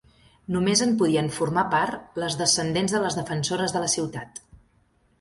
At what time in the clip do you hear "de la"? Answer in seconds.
3.79-3.95